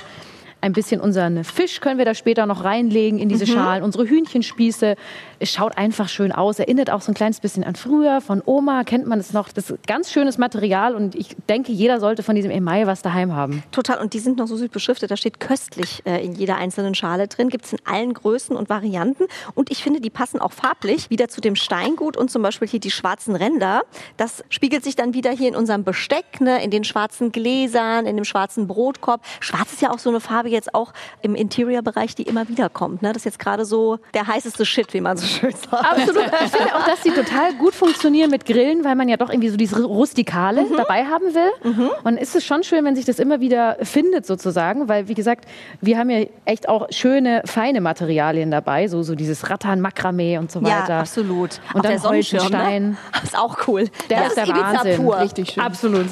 ein 0.66 0.74
bisschen 0.74 1.00
unseren 1.00 1.44
Fisch 1.44 1.80
können 1.80 2.00
wir 2.00 2.06
da 2.06 2.16
später 2.16 2.48
noch 2.48 2.64
reinlegen 2.64 3.20
in 3.20 3.30
diese 3.30 3.46
mhm. 3.46 3.56
Schalen, 3.56 3.84
unsere 3.84 4.08
Hühnchenspieße. 4.08 4.96
Es 5.40 5.52
schaut 5.52 5.78
einfach 5.78 6.10
schön 6.10 6.32
aus, 6.32 6.58
erinnert 6.58 6.90
auch 6.90 7.02
so 7.02 7.12
ein 7.12 7.16
kleines 7.16 7.40
bisschen 7.40 7.64
an 7.64 7.76
früher, 7.76 8.20
von 8.20 8.42
Oma 8.46 8.84
kennt 8.84 9.06
man 9.06 9.20
es 9.20 9.32
noch. 9.32 9.50
Das 9.50 9.70
ist 9.70 9.86
ganz 9.86 10.12
schönes 10.12 10.40
Material 10.40 10.96
und 10.96 11.14
ich 11.14 11.36
denke, 11.48 11.72
jeder 11.72 12.00
sollte 12.00 12.24
von 12.24 12.36
diesem 12.36 12.50
Email 12.50 12.88
was 12.88 13.04
daheim 13.04 13.36
haben. 13.36 13.64
Total 13.72 14.00
und 14.00 14.14
die 14.14 14.20
sind 14.20 14.38
noch 14.38 14.48
so 14.48 14.58
süß 14.58 14.70
beschriftet, 14.70 15.12
da 15.12 15.18
steht 15.18 15.40
köstlich 15.40 16.02
äh, 16.06 16.26
in 16.26 16.34
jeder 16.34 16.58
einzelnen 16.58 16.96
Schale 16.96 17.28
drin, 17.28 17.50
gibt 17.50 17.66
es 17.66 17.74
in 17.74 17.80
allen 17.86 18.14
Größen 18.14 18.56
und 18.56 18.68
Varianten 18.68 19.26
und 19.54 19.70
ich 19.72 19.84
finde, 19.84 20.02
die 20.02 20.10
passen 20.10 20.40
auch 20.40 20.52
farblich 20.52 21.12
wieder 21.12 21.28
zu 21.28 21.42
dem 21.42 21.56
Steingut 21.56 22.18
und 22.18 22.32
zum 22.32 22.42
Beispiel 22.42 22.68
hier 22.68 22.80
die 22.80 22.92
schwarzen 22.92 23.36
Ränder. 23.36 23.84
Das 24.18 24.44
spiegelt 24.50 24.84
sich 24.84 24.96
dann 24.96 25.14
wieder 25.14 25.30
hier 25.30 25.50
in 25.50 25.56
unserem 25.56 25.84
Besteck, 25.84 26.42
ne, 26.42 26.64
in 26.64 26.72
den 26.72 26.84
schwarzen 26.84 27.32
Gläsern, 27.32 28.08
in 28.08 28.16
dem 28.16 28.26
schwarzen 28.26 28.66
Brotkorb. 28.66 29.22
Schwarz 29.40 29.74
ist 29.74 29.82
ja 29.84 29.92
auch 29.92 30.00
so 30.00 30.10
eine 30.10 30.20
Farbe 30.20 30.55
jetzt 30.56 30.74
auch 30.74 30.94
im 31.22 31.36
Interior-Bereich, 31.36 32.16
die 32.16 32.24
immer 32.24 32.48
wieder 32.50 32.69
kommt. 32.69 33.02
Ne? 33.02 33.10
Das 33.10 33.18
ist 33.18 33.25
jetzt 33.25 33.40
gerade 33.40 33.66
so 33.66 34.00
der 34.13 34.28
heißeste 34.28 34.66
Shit, 34.66 34.94
wie 34.94 35.02
man 35.02 35.18
so 35.18 35.25
schön 35.25 35.52
sagt. 35.52 35.74
Absolut. 35.74 36.25
Ich 36.46 36.52
finde 36.52 36.75
auch, 36.75 36.86
dass 36.86 37.02
die 37.02 37.12
total 37.12 37.54
gut 37.54 37.75
funktionieren 37.75 38.31
mit 38.31 38.46
Grillen, 38.46 38.84
weil 38.84 38.96
man 38.96 39.07
ja 39.07 39.18
doch 39.18 39.30
irgendwie 39.30 39.50
so 39.50 39.57
dieses 39.57 39.78
Rustikale 39.78 40.63
mhm. 40.63 40.78
dabei 40.78 41.06
haben 41.06 41.34
will. 41.34 41.52
Mhm. 41.72 41.90
Und 42.04 42.18
ist 42.18 42.36
es 42.36 42.46
schon 42.46 42.63
schön, 42.63 42.84
wenn 42.86 42.96
sich 42.96 43.06
das 43.06 43.19
immer 43.19 43.40
wieder 43.40 43.78
findet 43.81 44.25
sozusagen, 44.25 44.88
weil 44.88 45.07
wie 45.07 45.13
gesagt, 45.13 45.46
wir 45.81 45.98
haben 45.98 46.10
ja 46.10 46.25
echt 46.46 46.68
auch 46.69 46.88
schöne, 46.92 47.44
feine 47.46 47.81
Materialien 47.81 48.52
dabei, 48.52 48.88
so, 48.88 49.04
so 49.04 49.16
dieses 49.16 49.50
Rattan, 49.50 49.81
Makramee 49.81 50.38
und 50.38 50.52
so 50.52 50.62
weiter. 50.62 50.90
Ja, 50.90 51.00
absolut. 51.02 51.60
Und 51.74 51.81
auch 51.81 51.90
dann 51.90 52.04
Holzenstein. 52.04 52.90
Ne? 52.92 52.98
Das 53.13 53.24
ist 53.24 53.38
auch 53.38 53.68
cool. 53.68 53.86
Der 54.10 54.19
das 54.19 54.28
ist 54.30 54.38
der 54.38 54.48
Ibiza 54.48 54.74
Wahnsinn. 54.74 54.98
Pur. 54.98 55.19
Richtig 55.19 55.52
schön. 55.52 55.63
Absolut. 55.63 56.06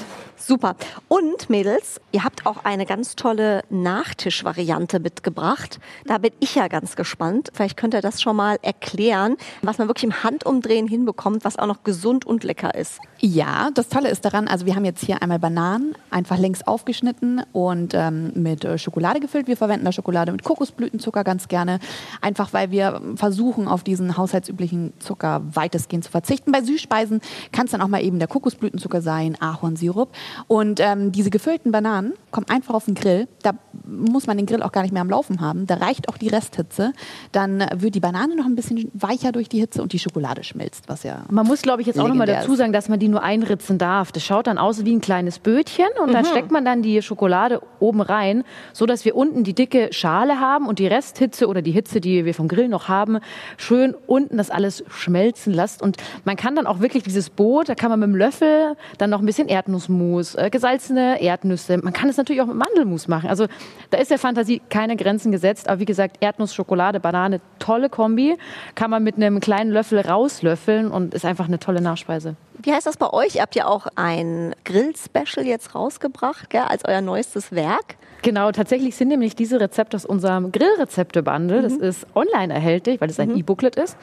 Super. 0.45 0.75
Und 1.07 1.49
Mädels, 1.49 2.01
ihr 2.11 2.25
habt 2.25 2.45
auch 2.45 2.65
eine 2.65 2.85
ganz 2.85 3.15
tolle 3.15 3.63
Nachtischvariante 3.69 4.99
mitgebracht. 4.99 5.79
Da 6.05 6.17
bin 6.17 6.33
ich 6.41 6.55
ja 6.55 6.67
ganz 6.67 6.97
gespannt. 6.97 7.49
Vielleicht 7.53 7.77
könnt 7.77 7.93
ihr 7.93 8.01
das 8.01 8.21
schon 8.21 8.35
mal 8.35 8.59
erklären, 8.61 9.37
was 9.61 9.77
man 9.77 9.87
wirklich 9.87 10.03
im 10.03 10.21
Handumdrehen 10.21 10.85
hinbekommt, 10.85 11.45
was 11.45 11.57
auch 11.57 11.67
noch 11.67 11.83
gesund 11.85 12.25
und 12.25 12.43
lecker 12.43 12.75
ist. 12.75 12.99
Ja, 13.19 13.69
das 13.73 13.87
Tolle 13.87 14.09
ist 14.09 14.25
daran, 14.25 14.49
also 14.49 14.65
wir 14.65 14.75
haben 14.75 14.83
jetzt 14.83 15.05
hier 15.05 15.21
einmal 15.21 15.39
Bananen, 15.39 15.95
einfach 16.11 16.37
längs 16.37 16.67
aufgeschnitten 16.67 17.41
und 17.53 17.93
ähm, 17.93 18.33
mit 18.35 18.65
äh, 18.65 18.77
Schokolade 18.77 19.21
gefüllt. 19.21 19.47
Wir 19.47 19.55
verwenden 19.55 19.85
da 19.85 19.93
Schokolade 19.93 20.33
mit 20.33 20.43
Kokosblütenzucker 20.43 21.23
ganz 21.23 21.47
gerne, 21.47 21.79
einfach 22.19 22.51
weil 22.51 22.69
wir 22.69 23.01
versuchen, 23.15 23.69
auf 23.69 23.83
diesen 23.85 24.17
haushaltsüblichen 24.17 24.91
Zucker 24.99 25.41
weitestgehend 25.53 26.03
zu 26.03 26.11
verzichten. 26.11 26.51
Bei 26.51 26.61
Süßspeisen 26.61 27.21
kann 27.53 27.67
es 27.67 27.71
dann 27.71 27.81
auch 27.81 27.87
mal 27.87 28.03
eben 28.03 28.19
der 28.19 28.27
Kokosblütenzucker 28.27 29.01
sein, 29.01 29.37
Ahornsirup. 29.39 30.09
Und 30.47 30.79
ähm, 30.79 31.11
diese 31.11 31.29
gefüllten 31.29 31.71
Bananen 31.71 32.13
kommen 32.31 32.47
einfach 32.49 32.73
auf 32.73 32.85
den 32.85 32.95
Grill. 32.95 33.27
Da 33.41 33.51
muss 33.85 34.27
man 34.27 34.37
den 34.37 34.45
Grill 34.45 34.63
auch 34.63 34.71
gar 34.71 34.81
nicht 34.81 34.91
mehr 34.91 35.01
am 35.01 35.09
Laufen 35.09 35.41
haben. 35.41 35.67
Da 35.67 35.75
reicht 35.75 36.09
auch 36.09 36.17
die 36.17 36.27
Resthitze. 36.27 36.93
Dann 37.31 37.63
wird 37.75 37.95
die 37.95 37.99
Banane 37.99 38.35
noch 38.35 38.45
ein 38.45 38.55
bisschen 38.55 38.89
weicher 38.93 39.31
durch 39.31 39.49
die 39.49 39.59
Hitze 39.59 39.81
und 39.81 39.93
die 39.93 39.99
Schokolade 39.99 40.43
schmilzt, 40.43 40.87
was 40.87 41.03
ja. 41.03 41.23
Man 41.29 41.45
muss, 41.45 41.61
glaube 41.61 41.81
ich, 41.81 41.87
jetzt 41.87 41.99
auch 41.99 42.07
noch 42.07 42.15
mal 42.15 42.25
dazu 42.25 42.55
sagen, 42.55 42.73
dass 42.73 42.89
man 42.89 42.99
die 42.99 43.07
nur 43.07 43.23
einritzen 43.23 43.77
darf. 43.77 44.11
Das 44.11 44.23
schaut 44.23 44.47
dann 44.47 44.57
aus 44.57 44.85
wie 44.85 44.93
ein 44.93 45.01
kleines 45.01 45.39
Bötchen 45.39 45.87
und 46.01 46.09
mhm. 46.09 46.13
dann 46.13 46.25
steckt 46.25 46.51
man 46.51 46.65
dann 46.65 46.81
die 46.81 47.01
Schokolade 47.01 47.61
oben 47.79 48.01
rein, 48.01 48.43
so 48.73 48.85
dass 48.85 49.05
wir 49.05 49.15
unten 49.15 49.43
die 49.43 49.53
dicke 49.53 49.89
Schale 49.91 50.39
haben 50.39 50.67
und 50.67 50.79
die 50.79 50.87
Resthitze 50.87 51.47
oder 51.47 51.61
die 51.61 51.71
Hitze, 51.71 52.01
die 52.01 52.25
wir 52.25 52.33
vom 52.33 52.47
Grill 52.47 52.67
noch 52.67 52.87
haben, 52.87 53.19
schön 53.57 53.95
unten 54.07 54.37
das 54.37 54.49
alles 54.49 54.83
schmelzen 54.89 55.53
lässt. 55.53 55.81
Und 55.81 55.97
man 56.25 56.35
kann 56.35 56.55
dann 56.55 56.67
auch 56.67 56.79
wirklich 56.79 57.03
dieses 57.03 57.29
Boot, 57.29 57.69
da 57.69 57.75
kann 57.75 57.89
man 57.89 57.99
mit 57.99 58.09
dem 58.09 58.15
Löffel 58.15 58.75
dann 58.97 59.09
noch 59.09 59.19
ein 59.19 59.25
bisschen 59.25 59.47
Erdnussmus 59.47 60.22
Erdnussmus, 60.23 60.35
äh, 60.35 60.49
gesalzene 60.49 61.21
Erdnüsse. 61.21 61.77
Man 61.77 61.93
kann 61.93 62.09
es 62.09 62.17
natürlich 62.17 62.41
auch 62.41 62.47
mit 62.47 62.55
Mandelmus 62.55 63.07
machen. 63.07 63.29
Also 63.29 63.47
da 63.89 63.97
ist 63.97 64.11
der 64.11 64.19
Fantasie 64.19 64.61
keine 64.69 64.95
Grenzen 64.95 65.31
gesetzt. 65.31 65.67
Aber 65.67 65.79
wie 65.79 65.85
gesagt, 65.85 66.17
Erdnuss, 66.21 66.53
Schokolade, 66.53 66.99
Banane, 66.99 67.41
tolle 67.59 67.89
Kombi. 67.89 68.37
Kann 68.75 68.89
man 68.89 69.03
mit 69.03 69.15
einem 69.15 69.39
kleinen 69.39 69.71
Löffel 69.71 69.99
rauslöffeln 69.99 70.89
und 70.89 71.13
ist 71.13 71.25
einfach 71.25 71.47
eine 71.47 71.59
tolle 71.59 71.81
Nachspeise. 71.81 72.35
Wie 72.61 72.71
heißt 72.71 72.87
das 72.87 72.97
bei 72.97 73.11
euch? 73.11 73.35
Ihr 73.35 73.41
habt 73.41 73.55
ja 73.55 73.67
auch 73.67 73.87
ein 73.95 74.55
Grill-Special 74.63 75.45
jetzt 75.45 75.75
rausgebracht, 75.75 76.49
gell, 76.49 76.61
als 76.61 76.85
euer 76.85 77.01
neuestes 77.01 77.51
Werk. 77.51 77.95
Genau, 78.21 78.53
tatsächlich 78.53 78.95
sind 78.95 79.09
nämlich 79.09 79.35
diese 79.35 79.59
Rezepte 79.59 79.97
aus 79.97 80.05
unserem 80.05 80.53
Grillrezepte-Bundle. 80.53 81.61
Das 81.61 81.73
mhm. 81.73 81.83
ist 81.83 82.07
online 82.15 82.53
erhältlich, 82.53 83.01
weil 83.01 83.09
es 83.09 83.19
ein 83.19 83.29
mhm. 83.29 83.37
E-Booklet 83.37 83.75
ist. 83.75 83.97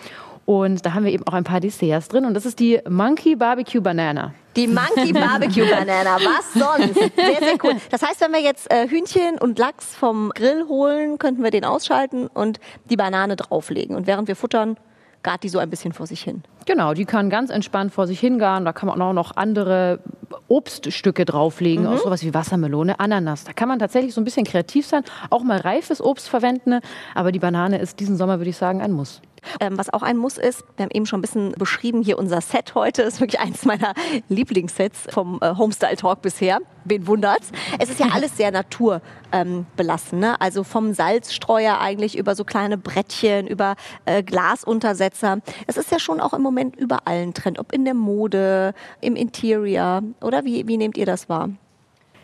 Und 0.50 0.84
da 0.84 0.94
haben 0.94 1.04
wir 1.04 1.12
eben 1.12 1.24
auch 1.28 1.32
ein 1.34 1.44
paar 1.44 1.60
Desserts 1.60 2.08
drin. 2.08 2.24
Und 2.24 2.34
das 2.34 2.44
ist 2.44 2.58
die 2.58 2.80
Monkey 2.88 3.36
Barbecue 3.36 3.80
Banana. 3.80 4.34
Die 4.56 4.66
Monkey 4.66 5.12
Barbecue 5.12 5.64
Banana, 5.70 6.16
was 6.16 6.54
sonst? 6.54 6.94
Sehr, 7.14 7.38
sehr 7.38 7.56
cool. 7.62 7.76
Das 7.88 8.02
heißt, 8.02 8.20
wenn 8.20 8.32
wir 8.32 8.40
jetzt 8.40 8.68
äh, 8.68 8.88
Hühnchen 8.88 9.38
und 9.38 9.60
Lachs 9.60 9.94
vom 9.94 10.32
Grill 10.34 10.66
holen, 10.66 11.18
könnten 11.18 11.44
wir 11.44 11.52
den 11.52 11.64
ausschalten 11.64 12.26
und 12.26 12.58
die 12.86 12.96
Banane 12.96 13.36
drauflegen. 13.36 13.94
Und 13.94 14.08
während 14.08 14.26
wir 14.26 14.34
futtern, 14.34 14.76
gart 15.22 15.44
die 15.44 15.48
so 15.48 15.60
ein 15.60 15.70
bisschen 15.70 15.92
vor 15.92 16.08
sich 16.08 16.20
hin. 16.20 16.42
Genau, 16.66 16.94
die 16.94 17.04
kann 17.04 17.30
ganz 17.30 17.50
entspannt 17.50 17.92
vor 17.92 18.08
sich 18.08 18.18
hingaren. 18.18 18.64
Da 18.64 18.72
kann 18.72 18.88
man 18.88 19.00
auch 19.00 19.12
noch 19.12 19.36
andere 19.36 20.00
Obststücke 20.48 21.24
drauflegen, 21.24 21.84
mhm. 21.84 21.92
auch 21.92 21.98
sowas 21.98 22.24
wie 22.24 22.34
Wassermelone, 22.34 22.98
Ananas. 22.98 23.44
Da 23.44 23.52
kann 23.52 23.68
man 23.68 23.78
tatsächlich 23.78 24.14
so 24.14 24.20
ein 24.20 24.24
bisschen 24.24 24.44
kreativ 24.44 24.84
sein, 24.84 25.04
auch 25.30 25.44
mal 25.44 25.58
reifes 25.58 26.00
Obst 26.00 26.28
verwenden. 26.28 26.80
Aber 27.14 27.30
die 27.30 27.38
Banane 27.38 27.78
ist 27.78 28.00
diesen 28.00 28.16
Sommer, 28.16 28.40
würde 28.40 28.50
ich 28.50 28.56
sagen, 28.56 28.82
ein 28.82 28.90
Muss. 28.92 29.20
Ähm, 29.60 29.78
was 29.78 29.92
auch 29.92 30.02
ein 30.02 30.16
Muss 30.16 30.38
ist, 30.38 30.64
wir 30.76 30.84
haben 30.84 30.90
eben 30.92 31.06
schon 31.06 31.18
ein 31.18 31.22
bisschen 31.22 31.52
beschrieben, 31.52 32.02
hier 32.02 32.18
unser 32.18 32.40
Set 32.40 32.74
heute 32.74 33.02
ist 33.02 33.20
wirklich 33.20 33.40
eins 33.40 33.64
meiner 33.64 33.94
Lieblingssets 34.28 35.06
vom 35.10 35.38
äh, 35.42 35.54
Homestyle 35.56 35.96
Talk 35.96 36.22
bisher. 36.22 36.58
Wen 36.84 37.06
wundert's? 37.06 37.50
Es 37.78 37.90
ist 37.90 38.00
ja 38.00 38.06
alles 38.12 38.36
sehr 38.36 38.50
naturbelassen. 38.50 39.02
Ähm, 39.32 40.20
ne? 40.20 40.40
Also 40.40 40.64
vom 40.64 40.92
Salzstreuer 40.92 41.78
eigentlich 41.78 42.16
über 42.16 42.34
so 42.34 42.44
kleine 42.44 42.78
Brettchen, 42.78 43.46
über 43.46 43.76
äh, 44.04 44.22
Glasuntersetzer. 44.22 45.38
Es 45.66 45.76
ist 45.76 45.90
ja 45.90 45.98
schon 45.98 46.20
auch 46.20 46.32
im 46.32 46.42
Moment 46.42 46.76
überall 46.76 47.22
ein 47.22 47.34
Trend, 47.34 47.58
ob 47.58 47.72
in 47.72 47.84
der 47.84 47.94
Mode, 47.94 48.74
im 49.00 49.16
Interior. 49.16 50.02
Oder 50.20 50.44
wie, 50.44 50.66
wie 50.66 50.76
nehmt 50.76 50.96
ihr 50.96 51.06
das 51.06 51.28
wahr? 51.28 51.50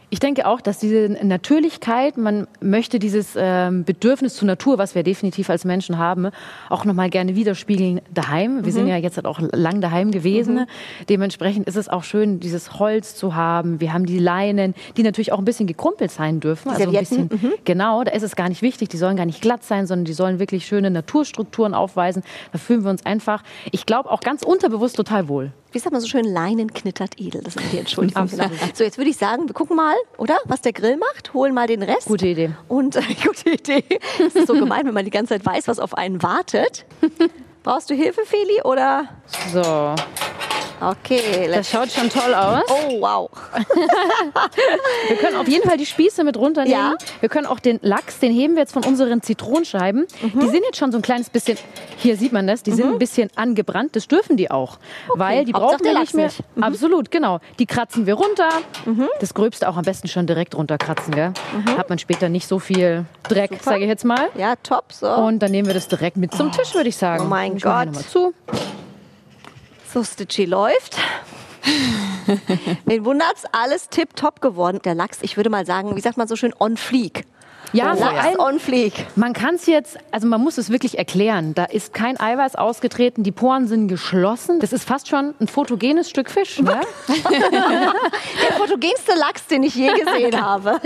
Ich 0.09 0.21
denke 0.21 0.47
auch, 0.47 0.61
dass 0.61 0.79
diese 0.79 1.09
Natürlichkeit, 1.23 2.17
man 2.17 2.47
möchte 2.61 3.01
dieses 3.01 3.35
ähm, 3.37 3.83
Bedürfnis 3.83 4.37
zur 4.37 4.47
Natur, 4.47 4.79
was 4.79 4.95
wir 4.95 5.03
definitiv 5.03 5.51
als 5.51 5.65
Menschen 5.65 5.99
haben, 5.99 6.29
auch 6.71 6.85
nochmal 6.85 7.11
gerne 7.11 7.35
widerspiegeln 7.35 8.01
daheim. 8.15 8.65
Wir 8.65 8.71
mhm. 8.71 8.77
sind 8.77 8.87
ja 8.87 8.97
jetzt 8.99 9.17
halt 9.17 9.27
auch 9.27 9.41
lang 9.41 9.81
daheim 9.81 10.13
gewesen. 10.13 10.55
Mhm. 10.55 10.67
Dementsprechend 11.09 11.67
ist 11.67 11.75
es 11.75 11.89
auch 11.89 12.05
schön, 12.05 12.39
dieses 12.39 12.79
Holz 12.79 13.17
zu 13.17 13.35
haben. 13.35 13.81
Wir 13.81 13.93
haben 13.93 14.07
die 14.07 14.21
Leinen, 14.21 14.75
die 14.97 15.03
natürlich 15.03 15.33
auch 15.33 15.39
ein 15.39 15.45
bisschen 15.45 15.67
gekrumpelt 15.67 16.13
sein 16.13 16.39
dürfen. 16.39 16.69
Die 16.69 16.85
also 16.85 16.97
ein 16.97 17.01
bisschen, 17.01 17.31
mhm. 17.33 17.53
Genau, 17.65 18.05
da 18.05 18.13
ist 18.13 18.23
es 18.23 18.37
gar 18.37 18.49
nicht 18.49 18.63
wichtig. 18.63 18.89
Die 18.89 18.99
sollen 18.99 19.17
gar 19.17 19.27
nicht 19.27 19.41
glatt 19.41 19.65
sein, 19.65 19.89
sondern 19.89 20.05
die 20.05 20.13
sollen 20.13 20.39
wirklich 20.39 20.67
schöne 20.67 20.89
Naturstrukturen 20.93 21.75
aufweisen. 21.75 22.23
Da 22.53 22.59
fühlen 22.59 22.85
wir 22.85 22.91
uns 22.91 23.05
einfach, 23.05 23.43
ich 23.73 23.87
glaube, 23.87 24.09
auch 24.13 24.21
ganz 24.21 24.45
unterbewusst 24.45 24.95
total 24.95 25.29
wohl 25.29 25.51
wie 25.77 25.81
sagt 25.81 25.93
man 25.93 26.01
so 26.01 26.09
schön, 26.09 26.25
Leinen 26.25 26.73
knittert 26.73 27.21
edel. 27.21 27.43
Das 27.43 27.55
ist 27.55 27.71
die 27.71 27.79
Entschuldigung. 27.79 28.31
Genau. 28.37 28.49
So, 28.73 28.83
jetzt 28.83 28.97
würde 28.97 29.11
ich 29.11 29.19
sagen, 29.19 29.47
wir 29.47 29.53
gucken 29.53 29.77
mal, 29.77 29.95
oder? 30.17 30.39
Was 30.47 30.63
der 30.63 30.73
Grill 30.73 30.97
macht, 30.97 31.35
holen 31.35 31.53
mal 31.53 31.67
den 31.67 31.83
Rest. 31.83 32.07
Gute 32.07 32.29
Idee. 32.29 32.51
Und 32.67 32.97
äh, 32.97 33.03
gute 33.23 33.51
Idee. 33.51 33.85
Es 34.19 34.35
ist 34.35 34.47
so 34.47 34.55
gemein, 34.55 34.87
wenn 34.87 34.95
man 34.95 35.05
die 35.05 35.11
ganze 35.11 35.35
Zeit 35.35 35.45
weiß, 35.45 35.69
was 35.69 35.79
auf 35.79 35.93
einen 35.99 36.23
wartet. 36.23 36.87
Brauchst 37.63 37.91
du 37.91 37.95
Hilfe, 37.95 38.23
Feli, 38.25 38.63
oder? 38.65 39.09
So. 39.53 39.95
Okay. 40.81 41.49
Das 41.53 41.71
schaut 41.71 41.91
schon 41.91 42.11
toll 42.11 42.35
aus. 42.35 42.63
Oh, 42.69 43.01
wow. 43.01 43.31
wir 45.09 45.17
können 45.17 45.37
auf 45.37 45.49
jeden 45.49 45.69
Fall 45.69 45.79
die 45.79 45.87
Spieße 45.87 46.23
mit 46.25 46.37
runternehmen. 46.37 46.79
Ja. 46.79 46.97
Wir 47.21 47.29
können 47.29 47.47
auch 47.47 47.61
den 47.61 47.79
Lachs, 47.83 48.19
den 48.19 48.33
heben 48.33 48.55
wir 48.55 48.63
jetzt 48.63 48.73
von 48.73 48.85
unseren 48.85 49.23
Zitronenscheiben. 49.23 50.07
Mhm. 50.23 50.41
Die 50.41 50.49
sind 50.49 50.63
jetzt 50.65 50.77
schon 50.77 50.93
so 50.93 50.99
ein 50.99 51.03
kleines 51.03 51.31
bisschen, 51.31 51.59
hier 51.97 52.17
sieht 52.17 52.33
man 52.33 52.47
das, 52.47 52.63
die 52.63 52.73
mhm. 52.73 52.77
sind 52.77 52.93
ein 52.93 52.99
bisschen 52.99 53.31
angebrannt. 53.37 53.97
Das 53.97 54.09
dürfen 54.09 54.37
die 54.37 54.51
auch. 54.51 54.79
Okay. 55.09 55.19
Weil 55.19 55.45
die 55.45 55.53
brauchen 55.53 55.83
wir 55.83 55.99
nicht 55.99 56.15
mehr. 56.15 56.27
Nicht. 56.27 56.43
Mhm. 56.55 56.63
Absolut, 56.63 57.11
genau. 57.11 57.41
Die 57.59 57.67
kratzen 57.67 58.07
wir 58.07 58.15
runter. 58.15 58.49
Mhm. 58.85 59.09
Das 59.21 59.35
Gröbste 59.35 59.69
auch 59.69 59.77
am 59.77 59.85
besten 59.85 60.09
schon 60.09 60.27
direkt 60.27 60.57
runterkratzen. 60.57 61.15
Gell? 61.15 61.33
Mhm. 61.55 61.79
Hat 61.79 61.89
man 61.89 61.99
später 61.99 62.29
nicht 62.29 62.47
so 62.47 62.59
viel 62.59 63.07
Dreck, 63.29 63.59
sage 63.63 63.85
ich 63.85 63.89
jetzt 63.89 64.05
mal. 64.05 64.29
Ja, 64.37 64.55
top. 64.63 64.93
So. 64.93 65.09
Und 65.09 65.41
dann 65.41 65.51
nehmen 65.51 65.67
wir 65.67 65.75
das 65.75 65.89
direkt 65.89 66.17
mit 66.17 66.35
zum 66.35 66.53
Tisch, 66.53 66.75
würde 66.75 66.89
ich 66.89 66.97
sagen. 66.97 67.25
Oh 67.27 67.29
mein 67.29 67.59
Gott. 67.59 67.95
Zu. 68.11 68.35
So, 69.97 70.05
Stitchy 70.05 70.45
läuft. 70.45 70.99
Den 72.85 73.07
wundert's, 73.07 73.45
alles 73.51 73.89
tipptopp 73.89 74.43
geworden. 74.43 74.79
Der 74.85 74.95
Lachs, 74.95 75.21
ich 75.23 75.39
würde 75.39 75.49
mal 75.49 75.65
sagen, 75.65 75.97
wie 75.97 76.03
sagt 76.03 76.19
man 76.19 76.29
so 76.29 76.37
schön, 76.37 76.53
on 76.61 76.77
fleek. 76.77 77.25
Ja, 77.73 77.95
Lachs 77.95 78.27
ja. 78.31 78.39
on 78.39 78.61
fleek. 78.61 78.93
Man 79.17 79.33
kann 79.33 79.55
es 79.55 79.65
jetzt, 79.65 79.97
also 80.11 80.27
man 80.27 80.43
muss 80.43 80.59
es 80.59 80.69
wirklich 80.69 80.99
erklären. 80.99 81.55
Da 81.55 81.65
ist 81.65 81.95
kein 81.95 82.21
Eiweiß 82.21 82.57
ausgetreten, 82.57 83.23
die 83.23 83.33
Poren 83.33 83.69
sind 83.69 83.89
geschlossen. 83.89 84.61
Das 84.61 84.75
ist 84.75 84.85
fast 84.85 85.09
schon 85.09 85.35
ein 85.41 85.49
fotogenes 85.49 86.11
Stück 86.11 86.31
Fisch. 86.31 86.61
Ne? 86.61 86.79
Der 87.31 88.53
fotogenste 88.53 89.15
Lachs, 89.15 89.47
den 89.47 89.63
ich 89.63 89.77
je 89.77 89.95
gesehen 89.95 90.39
habe. 90.39 90.79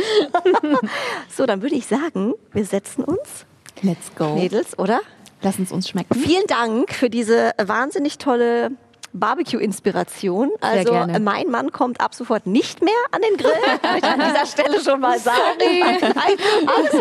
so, 1.36 1.46
dann 1.46 1.62
würde 1.62 1.74
ich 1.74 1.88
sagen, 1.88 2.34
wir 2.52 2.64
setzen 2.64 3.02
uns. 3.02 3.44
Let's 3.82 4.14
go. 4.14 4.36
Mädels, 4.36 4.78
oder? 4.78 5.00
Lass 5.42 5.58
uns 5.58 5.72
uns 5.72 5.88
schmecken. 5.88 6.14
Vielen 6.14 6.46
Dank 6.46 6.92
für 6.92 7.10
diese 7.10 7.50
wahnsinnig 7.58 8.18
tolle 8.18 8.70
Barbecue-Inspiration. 9.12 10.50
Also 10.60 10.94
mein 11.20 11.48
Mann 11.48 11.72
kommt 11.72 12.00
ab 12.00 12.14
sofort 12.14 12.46
nicht 12.46 12.82
mehr 12.82 12.92
an 13.10 13.22
den 13.22 13.36
Grill. 13.36 13.50
Ich 13.96 14.04
an 14.04 14.20
dieser 14.20 14.46
Stelle 14.46 14.80
schon 14.80 15.00
mal 15.00 15.18
sagen. 15.18 15.38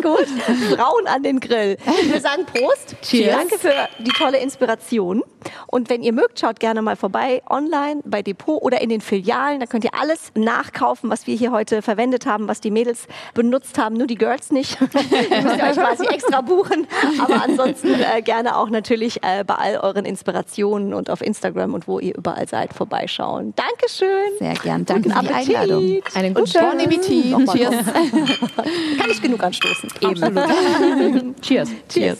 gut. 0.01 0.27
Frauen 0.75 1.07
an 1.07 1.23
den 1.23 1.39
Grill. 1.39 1.77
Ich 2.01 2.11
will 2.11 2.21
sagen 2.21 2.45
Prost. 2.45 2.95
Cheers. 3.01 3.35
Danke 3.35 3.57
für 3.57 3.73
die 3.99 4.11
tolle 4.11 4.39
Inspiration. 4.39 5.23
Und 5.67 5.89
wenn 5.89 6.03
ihr 6.03 6.13
mögt, 6.13 6.39
schaut 6.39 6.59
gerne 6.59 6.81
mal 6.81 6.95
vorbei 6.95 7.41
online 7.49 8.01
bei 8.05 8.21
Depot 8.21 8.61
oder 8.61 8.81
in 8.81 8.89
den 8.89 9.01
Filialen. 9.01 9.59
Da 9.59 9.65
könnt 9.65 9.83
ihr 9.83 9.93
alles 9.93 10.31
nachkaufen, 10.35 11.09
was 11.09 11.27
wir 11.27 11.35
hier 11.35 11.51
heute 11.51 11.81
verwendet 11.81 12.25
haben, 12.25 12.47
was 12.47 12.61
die 12.61 12.71
Mädels 12.71 13.07
benutzt 13.33 13.77
haben. 13.77 13.95
Nur 13.95 14.07
die 14.07 14.15
Girls 14.15 14.51
nicht. 14.51 14.77
ihr 14.81 15.41
müsst 15.41 15.61
euch 15.61 15.75
quasi 15.75 16.05
extra 16.07 16.41
buchen. 16.41 16.87
Aber 17.19 17.43
ansonsten 17.43 17.93
äh, 17.93 18.21
gerne 18.21 18.57
auch 18.57 18.69
natürlich 18.69 19.23
äh, 19.23 19.43
bei 19.43 19.55
all 19.55 19.77
euren 19.77 20.05
Inspirationen 20.05 20.93
und 20.93 21.09
auf 21.09 21.21
Instagram 21.21 21.73
und 21.73 21.87
wo 21.87 21.99
ihr 21.99 22.15
überall 22.15 22.47
seid, 22.47 22.73
vorbeischauen. 22.73 23.53
Dankeschön. 23.55 24.37
Sehr 24.39 24.53
gern. 24.55 24.85
Danke 24.85 25.09
für 25.09 25.21
die 25.21 25.33
Einladung. 25.33 26.01
Einen 26.13 26.33
guten 26.33 26.53
Bon 26.53 26.79
Appetit. 26.79 27.49
Cheers. 27.51 27.85
Kann 28.97 29.07
nicht 29.07 29.21
genug 29.21 29.43
anstoßen. 29.43 29.88
Eben. 30.01 31.35
Cheers. 31.41 31.69
Cheers. 31.87 32.17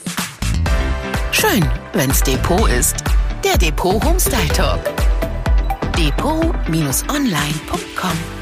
Schön, 1.32 1.64
wenn's 1.92 2.22
Depot 2.22 2.68
ist. 2.68 2.96
Der 3.44 3.56
Depot 3.56 4.02
Homestyle 4.04 4.48
Talk. 4.48 4.80
Depot-online.com 5.96 8.39